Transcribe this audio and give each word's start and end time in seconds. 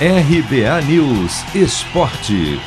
RBA 0.00 0.82
News 0.88 1.54
Esporte. 1.54 2.58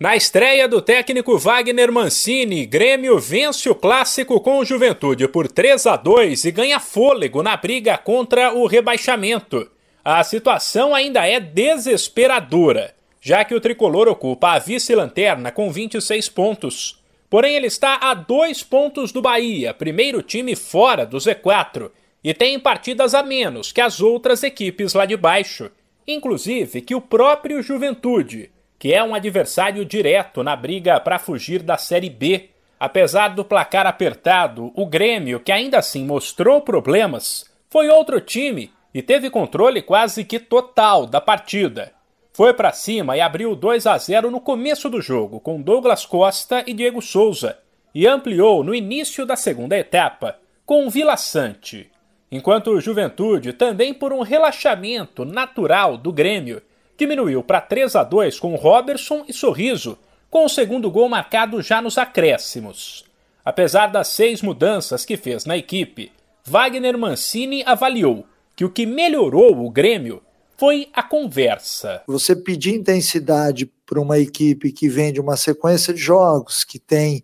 Na 0.00 0.16
estreia 0.16 0.66
do 0.66 0.80
técnico 0.80 1.36
Wagner 1.36 1.92
Mancini, 1.92 2.64
Grêmio 2.64 3.18
vence 3.18 3.68
o 3.68 3.74
clássico 3.74 4.40
com 4.40 4.64
Juventude 4.64 5.28
por 5.28 5.48
3 5.48 5.86
a 5.88 5.96
2 5.96 6.46
e 6.46 6.50
ganha 6.50 6.80
fôlego 6.80 7.42
na 7.42 7.58
briga 7.58 7.98
contra 7.98 8.54
o 8.54 8.66
rebaixamento. 8.66 9.70
A 10.02 10.24
situação 10.24 10.94
ainda 10.94 11.28
é 11.28 11.38
desesperadora, 11.38 12.94
já 13.20 13.44
que 13.44 13.54
o 13.54 13.60
tricolor 13.60 14.08
ocupa 14.08 14.52
a 14.52 14.58
vice-lanterna 14.58 15.52
com 15.52 15.70
26 15.70 16.26
pontos. 16.30 16.98
Porém, 17.28 17.54
ele 17.54 17.66
está 17.66 17.98
a 18.00 18.14
dois 18.14 18.62
pontos 18.62 19.12
do 19.12 19.20
Bahia, 19.20 19.74
primeiro 19.74 20.22
time 20.22 20.56
fora 20.56 21.04
do 21.04 21.18
Z4, 21.18 21.90
e 22.28 22.34
tem 22.34 22.60
partidas 22.60 23.14
a 23.14 23.22
menos 23.22 23.72
que 23.72 23.80
as 23.80 24.02
outras 24.02 24.42
equipes 24.42 24.92
lá 24.92 25.06
de 25.06 25.16
baixo, 25.16 25.70
inclusive 26.06 26.82
que 26.82 26.94
o 26.94 27.00
próprio 27.00 27.62
Juventude, 27.62 28.50
que 28.78 28.92
é 28.92 29.02
um 29.02 29.14
adversário 29.14 29.82
direto 29.82 30.42
na 30.42 30.54
briga 30.54 31.00
para 31.00 31.18
fugir 31.18 31.62
da 31.62 31.78
Série 31.78 32.10
B. 32.10 32.50
Apesar 32.78 33.28
do 33.28 33.46
placar 33.46 33.86
apertado, 33.86 34.70
o 34.74 34.84
Grêmio, 34.84 35.40
que 35.40 35.50
ainda 35.50 35.78
assim 35.78 36.04
mostrou 36.04 36.60
problemas, 36.60 37.50
foi 37.70 37.88
outro 37.88 38.20
time 38.20 38.70
e 38.92 39.00
teve 39.00 39.30
controle 39.30 39.80
quase 39.80 40.22
que 40.22 40.38
total 40.38 41.06
da 41.06 41.22
partida. 41.22 41.94
Foi 42.34 42.52
para 42.52 42.72
cima 42.72 43.16
e 43.16 43.22
abriu 43.22 43.56
2 43.56 43.86
a 43.86 43.96
0 43.96 44.30
no 44.30 44.38
começo 44.38 44.90
do 44.90 45.00
jogo 45.00 45.40
com 45.40 45.62
Douglas 45.62 46.04
Costa 46.04 46.62
e 46.66 46.74
Diego 46.74 47.00
Souza 47.00 47.58
e 47.94 48.06
ampliou 48.06 48.62
no 48.62 48.74
início 48.74 49.24
da 49.24 49.34
segunda 49.34 49.78
etapa 49.78 50.36
com 50.66 50.90
Vila 50.90 51.16
Sante 51.16 51.90
enquanto 52.30 52.70
o 52.70 52.80
Juventude, 52.80 53.52
também 53.52 53.92
por 53.94 54.12
um 54.12 54.22
relaxamento 54.22 55.24
natural 55.24 55.96
do 55.96 56.12
Grêmio, 56.12 56.62
diminuiu 56.96 57.42
para 57.42 57.60
3 57.60 57.96
a 57.96 58.02
2 58.02 58.40
com 58.40 58.54
Robertson 58.56 59.24
e 59.28 59.32
Sorriso, 59.32 59.98
com 60.30 60.44
o 60.44 60.48
segundo 60.48 60.90
gol 60.90 61.08
marcado 61.08 61.62
já 61.62 61.80
nos 61.80 61.96
acréscimos. 61.96 63.04
Apesar 63.44 63.86
das 63.86 64.08
seis 64.08 64.42
mudanças 64.42 65.04
que 65.04 65.16
fez 65.16 65.44
na 65.46 65.56
equipe, 65.56 66.12
Wagner 66.44 66.98
Mancini 66.98 67.62
avaliou 67.64 68.26
que 68.54 68.64
o 68.64 68.70
que 68.70 68.84
melhorou 68.84 69.64
o 69.64 69.70
Grêmio 69.70 70.22
foi 70.56 70.88
a 70.92 71.02
conversa. 71.02 72.02
Você 72.06 72.34
pedir 72.34 72.74
intensidade 72.74 73.70
para 73.86 74.00
uma 74.00 74.18
equipe 74.18 74.72
que 74.72 74.88
vem 74.88 75.12
de 75.12 75.20
uma 75.20 75.36
sequência 75.36 75.94
de 75.94 76.00
jogos, 76.00 76.64
que 76.64 76.78
tem 76.78 77.22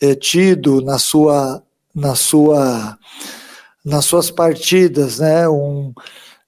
é, 0.00 0.14
tido 0.14 0.80
na 0.80 0.98
sua, 0.98 1.62
na 1.94 2.14
sua 2.14 2.96
nas 3.84 4.04
suas 4.04 4.30
partidas, 4.30 5.18
né? 5.18 5.48
Um, 5.48 5.92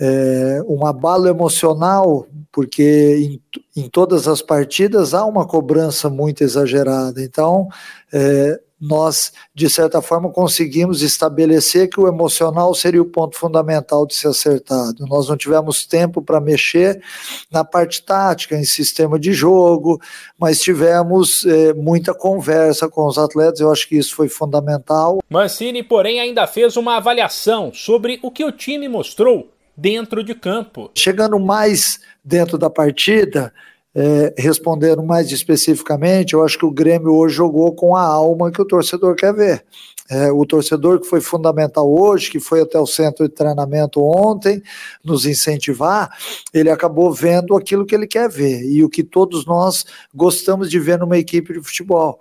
é, 0.00 0.62
um 0.68 0.86
abalo 0.86 1.26
emocional, 1.26 2.26
porque 2.52 3.40
em, 3.74 3.82
em, 3.82 3.88
todas 3.88 4.28
as 4.28 4.42
partidas 4.42 5.14
há 5.14 5.24
uma 5.24 5.46
cobrança 5.46 6.10
muito 6.10 6.42
exagerada. 6.44 7.22
Então, 7.22 7.68
é, 8.12 8.60
nós, 8.80 9.32
de 9.54 9.70
certa 9.70 10.02
forma, 10.02 10.30
conseguimos 10.30 11.00
estabelecer 11.00 11.88
que 11.88 11.98
o 11.98 12.06
emocional 12.06 12.74
seria 12.74 13.00
o 13.00 13.06
ponto 13.06 13.36
fundamental 13.36 14.06
de 14.06 14.14
ser 14.14 14.28
acertado. 14.28 15.06
Nós 15.06 15.28
não 15.28 15.36
tivemos 15.36 15.86
tempo 15.86 16.20
para 16.20 16.40
mexer 16.40 17.02
na 17.50 17.64
parte 17.64 18.02
tática, 18.02 18.54
em 18.54 18.64
sistema 18.64 19.18
de 19.18 19.32
jogo, 19.32 20.00
mas 20.38 20.60
tivemos 20.60 21.46
é, 21.46 21.72
muita 21.72 22.12
conversa 22.12 22.88
com 22.88 23.06
os 23.06 23.16
atletas, 23.16 23.60
eu 23.60 23.72
acho 23.72 23.88
que 23.88 23.96
isso 23.96 24.14
foi 24.14 24.28
fundamental. 24.28 25.22
Mancini, 25.28 25.82
porém, 25.82 26.20
ainda 26.20 26.46
fez 26.46 26.76
uma 26.76 26.96
avaliação 26.96 27.72
sobre 27.72 28.20
o 28.22 28.30
que 28.30 28.44
o 28.44 28.52
time 28.52 28.88
mostrou 28.88 29.50
dentro 29.76 30.22
de 30.22 30.34
campo. 30.34 30.90
Chegando 30.94 31.38
mais 31.38 32.00
dentro 32.24 32.58
da 32.58 32.68
partida, 32.68 33.52
é, 33.98 34.34
respondendo 34.36 35.02
mais 35.02 35.32
especificamente, 35.32 36.34
eu 36.34 36.44
acho 36.44 36.58
que 36.58 36.66
o 36.66 36.70
Grêmio 36.70 37.14
hoje 37.14 37.34
jogou 37.34 37.74
com 37.74 37.96
a 37.96 38.02
alma 38.02 38.52
que 38.52 38.60
o 38.60 38.66
torcedor 38.66 39.16
quer 39.16 39.32
ver. 39.32 39.64
É, 40.08 40.30
o 40.30 40.44
torcedor 40.44 41.00
que 41.00 41.06
foi 41.06 41.20
fundamental 41.20 41.90
hoje, 41.90 42.30
que 42.30 42.38
foi 42.38 42.60
até 42.60 42.78
o 42.78 42.86
centro 42.86 43.26
de 43.26 43.34
treinamento 43.34 44.00
ontem, 44.02 44.62
nos 45.02 45.24
incentivar, 45.24 46.10
ele 46.52 46.68
acabou 46.68 47.10
vendo 47.10 47.56
aquilo 47.56 47.86
que 47.86 47.94
ele 47.94 48.06
quer 48.06 48.28
ver 48.28 48.62
e 48.70 48.84
o 48.84 48.88
que 48.90 49.02
todos 49.02 49.46
nós 49.46 49.86
gostamos 50.14 50.70
de 50.70 50.78
ver 50.78 50.98
numa 50.98 51.16
equipe 51.16 51.54
de 51.54 51.60
futebol 51.60 52.20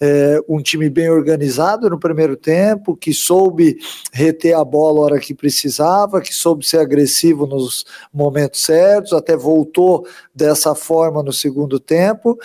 é, 0.00 0.40
um 0.48 0.60
time 0.60 0.88
bem 0.90 1.08
organizado 1.08 1.88
no 1.88 1.98
primeiro 1.98 2.36
tempo, 2.36 2.96
que 2.96 3.12
soube 3.12 3.78
reter 4.12 4.56
a 4.56 4.64
bola 4.64 4.98
a 4.98 5.02
hora 5.02 5.20
que 5.20 5.34
precisava, 5.34 6.20
que 6.20 6.34
soube 6.34 6.66
ser 6.66 6.78
agressivo 6.78 7.46
nos 7.46 7.84
momentos 8.12 8.60
certos, 8.62 9.12
até 9.12 9.36
voltou 9.36 10.06
dessa 10.34 10.74
forma 10.74 11.22
no 11.22 11.32
segundo 11.32 11.78
tempo, 11.78 12.38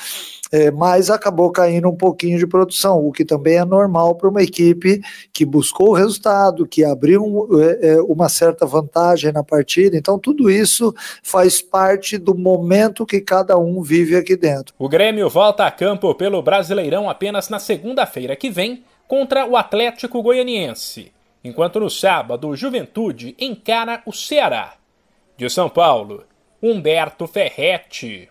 é, 0.51 0.71
mas 0.71 1.09
acabou 1.09 1.51
caindo 1.51 1.88
um 1.88 1.95
pouquinho 1.95 2.38
de 2.39 2.47
produção, 2.47 3.05
o 3.05 3.11
que 3.11 3.23
também 3.23 3.57
é 3.57 3.65
normal 3.65 4.15
para 4.15 4.29
uma 4.29 4.41
equipe 4.41 4.99
que 5.31 5.45
buscou 5.45 5.89
o 5.89 5.93
resultado, 5.93 6.67
que 6.67 6.83
abriu 6.83 7.47
é, 7.61 7.89
é, 7.89 8.01
uma 8.01 8.29
certa 8.29 8.65
vantagem 8.65 9.31
na 9.31 9.43
partida. 9.43 9.95
Então, 9.95 10.17
tudo 10.17 10.49
isso 10.49 10.93
faz 11.23 11.61
parte 11.61 12.17
do 12.17 12.35
momento 12.35 13.05
que 13.05 13.21
cada 13.21 13.57
um 13.57 13.81
vive 13.81 14.15
aqui 14.15 14.35
dentro. 14.35 14.73
O 14.79 14.89
Grêmio 14.89 15.29
volta 15.29 15.65
a 15.65 15.71
campo 15.71 16.13
pelo 16.15 16.41
Brasileirão 16.41 17.09
apenas 17.09 17.38
apenas 17.39 17.50
na 17.50 17.59
segunda-feira 17.59 18.35
que 18.35 18.50
vem 18.50 18.83
contra 19.07 19.45
o 19.45 19.55
Atlético 19.55 20.22
Goianiense, 20.22 21.13
enquanto 21.44 21.79
no 21.79 21.89
sábado 21.89 22.50
o 22.50 22.55
Juventude 22.55 23.35
encara 23.39 24.01
o 24.05 24.11
Ceará. 24.11 24.73
De 25.38 25.50
São 25.50 25.69
Paulo, 25.69 26.25
Humberto 26.61 27.25
Ferretti. 27.25 28.27